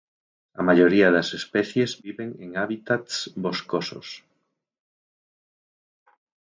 [0.59, 3.13] A maioría das especies viven en hábitats
[3.43, 4.07] boscosos.